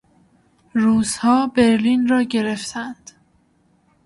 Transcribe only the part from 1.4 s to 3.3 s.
برلن را گرفتند.